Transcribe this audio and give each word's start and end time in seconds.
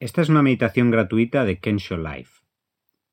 Esta 0.00 0.22
es 0.22 0.28
una 0.28 0.42
meditación 0.42 0.90
gratuita 0.90 1.44
de 1.44 1.60
Kensho 1.60 1.96
Life. 1.96 2.42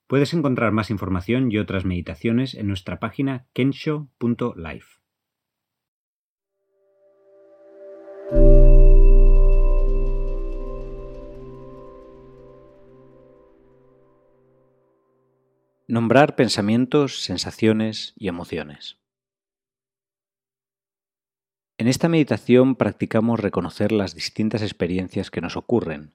Puedes 0.08 0.34
encontrar 0.34 0.72
más 0.72 0.90
información 0.90 1.52
y 1.52 1.58
otras 1.58 1.86
meditaciones 1.86 2.56
en 2.56 2.68
nuestra 2.68 3.00
página 3.00 3.46
kensho.life. 3.54 5.00
Nombrar 15.88 16.36
pensamientos, 16.36 17.22
sensaciones 17.22 18.14
y 18.18 18.28
emociones. 18.28 18.98
En 21.78 21.88
esta 21.88 22.10
meditación 22.10 22.76
practicamos 22.76 23.40
reconocer 23.40 23.92
las 23.92 24.16
distintas 24.16 24.62
experiencias 24.62 25.30
que 25.30 25.42
nos 25.42 25.58
ocurren, 25.58 26.14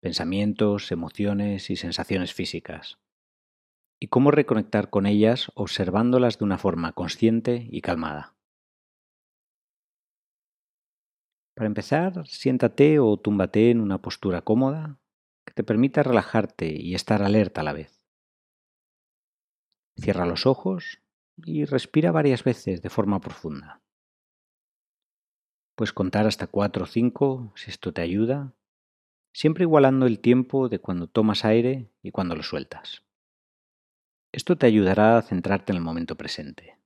pensamientos, 0.00 0.92
emociones 0.92 1.70
y 1.70 1.76
sensaciones 1.76 2.34
físicas, 2.34 2.98
y 4.00 4.08
cómo 4.08 4.30
reconectar 4.30 4.90
con 4.90 5.06
ellas 5.06 5.50
observándolas 5.54 6.38
de 6.38 6.44
una 6.44 6.58
forma 6.58 6.92
consciente 6.92 7.66
y 7.70 7.80
calmada. 7.80 8.36
Para 11.54 11.66
empezar, 11.66 12.26
siéntate 12.28 13.00
o 13.00 13.16
túmbate 13.16 13.70
en 13.70 13.80
una 13.80 14.00
postura 14.00 14.42
cómoda 14.42 15.00
que 15.44 15.54
te 15.54 15.64
permita 15.64 16.04
relajarte 16.04 16.68
y 16.68 16.94
estar 16.94 17.22
alerta 17.22 17.62
a 17.62 17.64
la 17.64 17.72
vez. 17.72 18.00
Cierra 19.96 20.26
los 20.26 20.46
ojos 20.46 21.02
y 21.36 21.64
respira 21.64 22.12
varias 22.12 22.44
veces 22.44 22.82
de 22.82 22.90
forma 22.90 23.20
profunda. 23.20 23.82
Puedes 25.74 25.92
contar 25.92 26.26
hasta 26.26 26.46
4 26.46 26.84
o 26.84 26.86
5 26.86 27.52
si 27.56 27.70
esto 27.70 27.92
te 27.92 28.02
ayuda, 28.02 28.54
siempre 29.32 29.64
igualando 29.64 30.06
el 30.06 30.20
tiempo 30.20 30.68
de 30.68 30.78
cuando 30.78 31.06
tomas 31.06 31.44
aire 31.44 31.90
y 32.02 32.10
cuando 32.10 32.34
lo 32.34 32.42
sueltas. 32.42 33.02
Esto 34.32 34.56
te 34.56 34.66
ayudará 34.66 35.16
a 35.16 35.22
centrarte 35.22 35.72
en 35.72 35.76
el 35.76 35.82
momento 35.82 36.16
presente. 36.16 36.77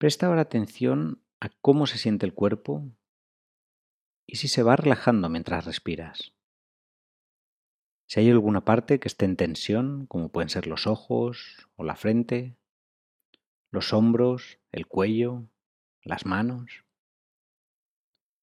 Presta 0.00 0.28
ahora 0.28 0.40
atención 0.40 1.22
a 1.40 1.50
cómo 1.60 1.86
se 1.86 1.98
siente 1.98 2.24
el 2.24 2.32
cuerpo 2.32 2.90
y 4.26 4.36
si 4.36 4.48
se 4.48 4.62
va 4.62 4.74
relajando 4.74 5.28
mientras 5.28 5.66
respiras. 5.66 6.32
Si 8.08 8.18
hay 8.18 8.30
alguna 8.30 8.64
parte 8.64 8.98
que 8.98 9.08
esté 9.08 9.26
en 9.26 9.36
tensión, 9.36 10.06
como 10.06 10.30
pueden 10.30 10.48
ser 10.48 10.66
los 10.66 10.86
ojos 10.86 11.68
o 11.76 11.84
la 11.84 11.96
frente, 11.96 12.56
los 13.70 13.92
hombros, 13.92 14.58
el 14.72 14.86
cuello, 14.86 15.50
las 16.02 16.24
manos. 16.24 16.86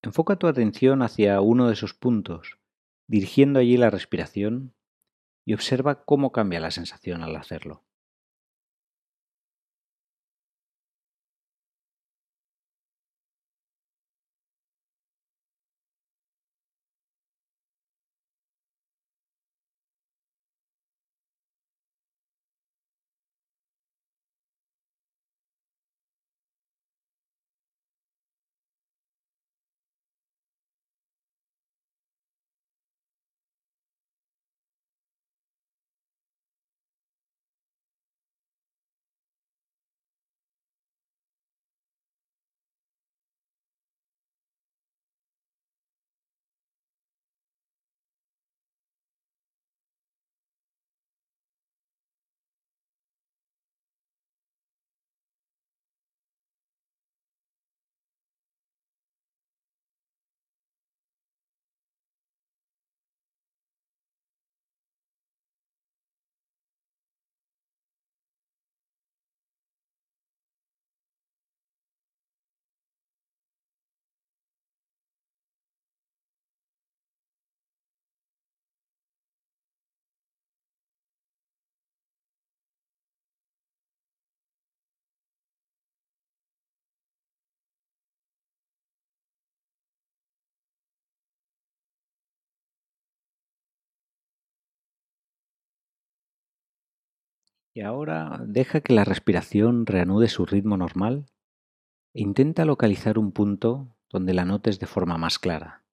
Enfoca 0.03 0.35
tu 0.35 0.45
atención 0.45 1.01
hacia 1.01 1.41
uno 1.41 1.66
de 1.66 1.74
esos 1.74 1.95
puntos, 1.95 2.59
dirigiendo 3.07 3.57
allí 3.57 3.78
la 3.78 3.89
respiración 3.89 4.75
y 5.44 5.56
observa 5.56 6.06
cómo 6.06 6.31
cambia 6.31 6.59
la 6.59 6.69
sensación 6.69 7.24
al 7.24 7.35
hacerlo. 7.35 7.87
Y 97.77 97.81
ahora 97.81 98.41
deja 98.43 98.81
que 98.81 98.91
la 98.91 99.03
respiración 99.03 99.85
reanude 99.85 100.29
su 100.29 100.47
ritmo 100.47 100.77
normal 100.77 101.27
e 102.15 102.23
intenta 102.23 102.65
localizar 102.65 103.19
un 103.19 103.31
punto 103.31 103.95
donde 104.09 104.33
la 104.33 104.45
notes 104.45 104.79
de 104.79 104.88
forma 104.88 105.19
más 105.19 105.38
clara. 105.38 105.85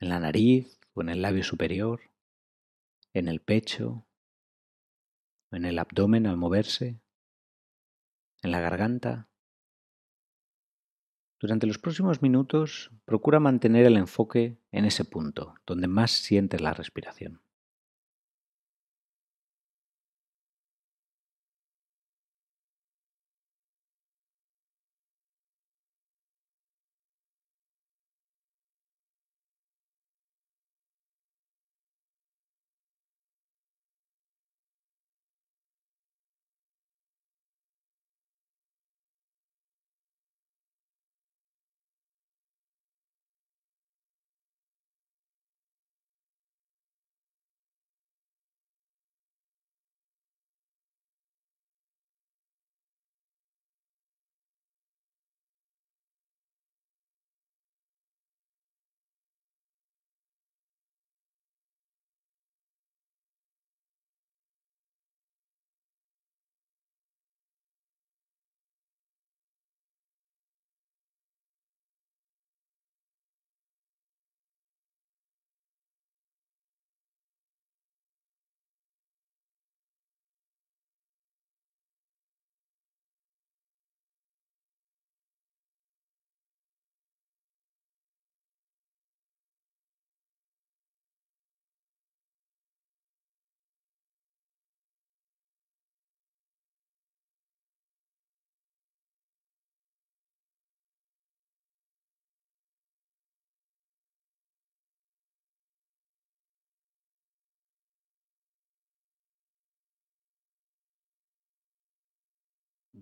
En 0.00 0.08
la 0.08 0.18
nariz 0.18 0.80
o 0.94 1.02
en 1.02 1.10
el 1.10 1.20
labio 1.20 1.44
superior, 1.44 2.00
en 3.12 3.28
el 3.28 3.40
pecho, 3.40 4.06
en 5.50 5.66
el 5.66 5.78
abdomen 5.78 6.26
al 6.26 6.38
moverse, 6.38 7.02
en 8.40 8.50
la 8.50 8.60
garganta. 8.60 9.28
Durante 11.38 11.66
los 11.66 11.76
próximos 11.76 12.22
minutos 12.22 12.90
procura 13.04 13.40
mantener 13.40 13.84
el 13.84 13.98
enfoque 13.98 14.56
en 14.70 14.86
ese 14.86 15.04
punto 15.04 15.54
donde 15.66 15.86
más 15.86 16.12
sientes 16.12 16.62
la 16.62 16.72
respiración. 16.72 17.41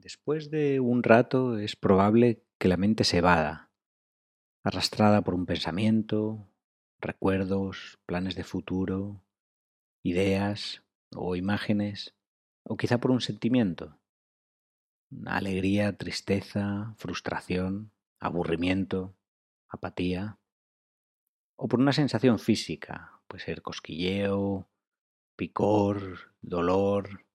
Después 0.01 0.51
de 0.51 0.81
un 0.81 1.03
rato 1.03 1.59
es 1.59 1.77
probable 1.77 2.43
que 2.59 2.69
la 2.69 2.77
mente 2.77 3.05
se 3.05 3.21
vada, 3.21 3.71
arrastrada 4.63 5.23
por 5.23 5.35
un 5.35 5.47
pensamiento, 5.47 6.49
recuerdos, 7.01 7.99
planes 8.07 8.35
de 8.35 8.45
futuro, 8.45 9.23
ideas 10.03 10.83
o 11.15 11.37
imágenes, 11.37 12.15
o 12.65 12.77
quizá 12.77 12.99
por 12.99 13.11
un 13.11 13.21
sentimiento, 13.21 13.99
alegría, 15.27 15.97
tristeza, 15.97 16.95
frustración, 16.97 17.93
aburrimiento, 18.21 19.17
apatía, 19.69 20.39
o 21.57 21.69
por 21.69 21.81
una 21.81 21.93
sensación 21.93 22.39
física, 22.39 23.21
puede 23.27 23.45
ser 23.45 23.63
cosquilleo, 23.63 24.69
picor, 25.37 26.33
dolor, 26.41 27.27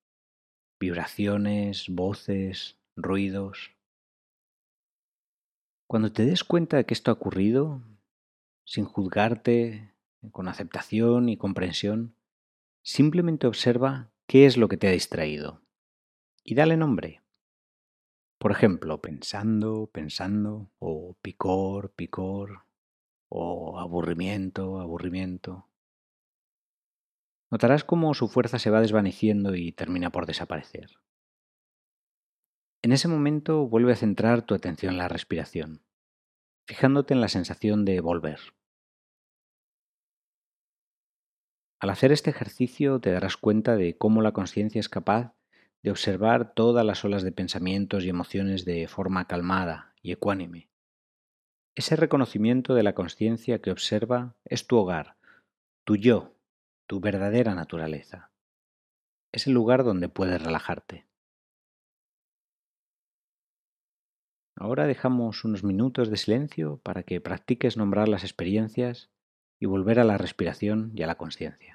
vibraciones, 0.85 1.87
voces, 1.89 2.77
ruidos. 2.95 3.71
Cuando 5.87 6.11
te 6.11 6.25
des 6.25 6.43
cuenta 6.43 6.77
de 6.77 6.85
que 6.85 6.93
esto 6.93 7.09
ha 7.09 7.15
ocurrido, 7.15 7.81
sin 8.65 8.85
juzgarte, 8.85 9.95
con 10.31 10.47
aceptación 10.47 11.27
y 11.29 11.37
comprensión, 11.37 12.15
simplemente 12.83 13.47
observa 13.47 14.11
qué 14.27 14.45
es 14.45 14.57
lo 14.57 14.67
que 14.67 14.77
te 14.77 14.87
ha 14.87 14.91
distraído 14.91 15.63
y 16.43 16.53
dale 16.53 16.77
nombre. 16.77 17.23
Por 18.37 18.51
ejemplo, 18.51 19.01
pensando, 19.01 19.89
pensando, 19.91 20.69
o 20.77 21.15
picor, 21.19 21.93
picor, 21.93 22.65
o 23.29 23.79
aburrimiento, 23.79 24.79
aburrimiento. 24.79 25.67
Notarás 27.51 27.83
cómo 27.83 28.13
su 28.13 28.27
fuerza 28.27 28.59
se 28.59 28.69
va 28.69 28.81
desvaneciendo 28.81 29.55
y 29.55 29.71
termina 29.71 30.11
por 30.11 30.25
desaparecer. 30.25 30.89
En 32.81 32.91
ese 32.91 33.07
momento 33.07 33.67
vuelve 33.67 33.93
a 33.93 33.95
centrar 33.95 34.43
tu 34.43 34.53
atención 34.53 34.93
en 34.93 34.99
la 34.99 35.07
respiración, 35.07 35.81
fijándote 36.67 37.13
en 37.13 37.21
la 37.21 37.29
sensación 37.29 37.85
de 37.85 37.99
volver. 37.99 38.39
Al 41.79 41.89
hacer 41.89 42.11
este 42.11 42.29
ejercicio 42.29 42.99
te 42.99 43.11
darás 43.11 43.37
cuenta 43.37 43.75
de 43.75 43.97
cómo 43.97 44.21
la 44.21 44.31
conciencia 44.31 44.79
es 44.79 44.89
capaz 44.89 45.33
de 45.83 45.91
observar 45.91 46.53
todas 46.53 46.85
las 46.85 47.03
olas 47.05 47.23
de 47.23 47.31
pensamientos 47.31 48.03
y 48.03 48.09
emociones 48.09 48.65
de 48.65 48.87
forma 48.87 49.27
calmada 49.27 49.93
y 50.01 50.11
ecuánime. 50.11 50.69
Ese 51.75 51.95
reconocimiento 51.95 52.73
de 52.73 52.83
la 52.83 52.93
conciencia 52.93 53.61
que 53.61 53.71
observa 53.71 54.35
es 54.45 54.65
tu 54.65 54.77
hogar, 54.77 55.17
tu 55.83 55.95
yo, 55.95 56.34
tu 56.87 56.99
verdadera 56.99 57.55
naturaleza. 57.55 58.31
Es 59.31 59.47
el 59.47 59.53
lugar 59.53 59.83
donde 59.83 60.07
puedes 60.07 60.41
relajarte. 60.41 61.07
Ahora 64.55 64.87
dejamos 64.87 65.43
unos 65.43 65.63
minutos 65.63 66.09
de 66.09 66.17
silencio 66.17 66.77
para 66.83 67.03
que 67.03 67.19
practiques 67.19 67.75
nombrar 67.75 68.07
las 68.07 68.23
experiencias 68.23 69.09
y 69.59 69.65
volver 69.65 69.99
a 69.99 70.03
la 70.05 70.17
respiración 70.17 70.91
y 70.95 71.03
a 71.03 71.07
la 71.07 71.15
conciencia. 71.15 71.74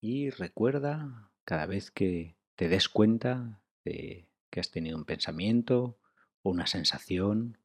Y 0.00 0.30
recuerda 0.30 1.30
cada 1.44 1.66
vez 1.66 1.90
que 1.90 2.36
te 2.54 2.68
des 2.68 2.88
cuenta 2.88 3.60
de 3.84 4.28
que 4.50 4.60
has 4.60 4.70
tenido 4.70 4.96
un 4.96 5.04
pensamiento 5.04 5.98
o 6.42 6.50
una 6.50 6.66
sensación 6.66 7.58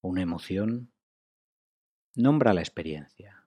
o 0.00 0.08
una 0.08 0.22
emoción, 0.22 0.92
nombra 2.14 2.54
la 2.54 2.60
experiencia, 2.60 3.44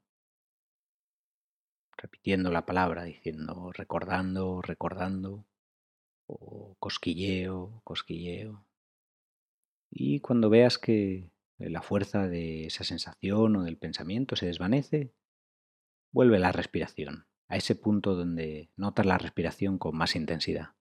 repitiendo 1.95 2.51
la 2.51 2.65
palabra, 2.65 3.03
diciendo 3.05 3.71
recordando, 3.71 4.61
recordando, 4.61 5.45
o 6.25 6.75
cosquilleo, 6.79 7.81
cosquilleo. 7.85 8.65
Y 9.89 10.19
cuando 10.19 10.49
veas 10.49 10.77
que 10.77 11.31
la 11.57 11.81
fuerza 11.81 12.27
de 12.27 12.65
esa 12.65 12.83
sensación 12.83 13.55
o 13.55 13.63
del 13.63 13.77
pensamiento 13.77 14.35
se 14.35 14.47
desvanece, 14.47 15.13
vuelve 16.11 16.39
la 16.39 16.51
respiración, 16.51 17.25
a 17.47 17.57
ese 17.57 17.75
punto 17.75 18.15
donde 18.15 18.69
notas 18.75 19.05
la 19.05 19.17
respiración 19.17 19.77
con 19.77 19.97
más 19.97 20.15
intensidad. 20.15 20.76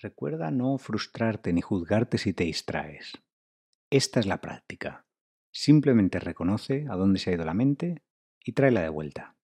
Recuerda 0.00 0.50
no 0.50 0.78
frustrarte 0.78 1.52
ni 1.52 1.60
juzgarte 1.60 2.18
si 2.18 2.32
te 2.32 2.44
distraes. 2.44 3.12
Esta 3.90 4.20
es 4.20 4.26
la 4.26 4.40
práctica. 4.40 5.06
Simplemente 5.50 6.20
reconoce 6.20 6.86
a 6.88 6.94
dónde 6.94 7.18
se 7.18 7.30
ha 7.30 7.34
ido 7.34 7.44
la 7.44 7.54
mente 7.54 8.02
y 8.44 8.52
tráela 8.52 8.82
de 8.82 8.90
vuelta. 8.90 9.37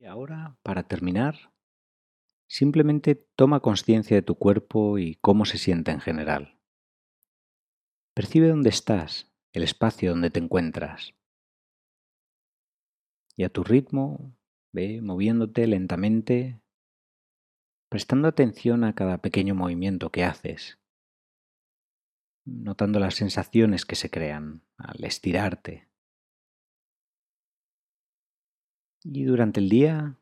Y 0.00 0.06
ahora, 0.06 0.56
para 0.62 0.84
terminar, 0.84 1.52
simplemente 2.48 3.16
toma 3.36 3.60
conciencia 3.60 4.16
de 4.16 4.22
tu 4.22 4.36
cuerpo 4.36 4.98
y 4.98 5.16
cómo 5.16 5.44
se 5.44 5.58
siente 5.58 5.90
en 5.90 6.00
general. 6.00 6.58
Percibe 8.14 8.48
dónde 8.48 8.70
estás, 8.70 9.30
el 9.52 9.62
espacio 9.62 10.12
donde 10.12 10.30
te 10.30 10.40
encuentras. 10.40 11.14
Y 13.36 13.44
a 13.44 13.50
tu 13.50 13.62
ritmo, 13.62 14.34
ve 14.72 15.02
moviéndote 15.02 15.66
lentamente, 15.66 16.62
prestando 17.90 18.26
atención 18.26 18.84
a 18.84 18.94
cada 18.94 19.18
pequeño 19.18 19.54
movimiento 19.54 20.10
que 20.10 20.24
haces, 20.24 20.78
notando 22.46 23.00
las 23.00 23.16
sensaciones 23.16 23.84
que 23.84 23.96
se 23.96 24.08
crean 24.08 24.64
al 24.78 25.04
estirarte. 25.04 25.89
Y 29.02 29.24
durante 29.24 29.60
el 29.60 29.68
día, 29.68 30.18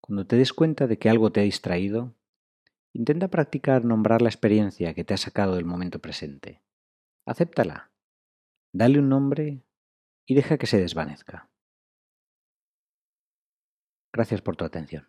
cuando 0.00 0.26
te 0.26 0.36
des 0.36 0.52
cuenta 0.52 0.86
de 0.86 0.98
que 0.98 1.08
algo 1.08 1.32
te 1.32 1.40
ha 1.40 1.44
distraído, 1.44 2.14
intenta 2.92 3.28
practicar 3.28 3.84
nombrar 3.84 4.20
la 4.20 4.28
experiencia 4.28 4.94
que 4.94 5.04
te 5.04 5.14
ha 5.14 5.16
sacado 5.16 5.56
del 5.56 5.64
momento 5.64 5.98
presente. 5.98 6.62
Acéptala, 7.26 7.90
dale 8.72 8.98
un 8.98 9.08
nombre 9.08 9.62
y 10.26 10.34
deja 10.34 10.58
que 10.58 10.66
se 10.66 10.78
desvanezca. 10.78 11.50
Gracias 14.12 14.42
por 14.42 14.56
tu 14.56 14.64
atención. 14.64 15.08